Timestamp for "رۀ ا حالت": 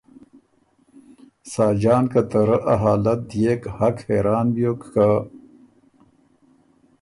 2.47-3.19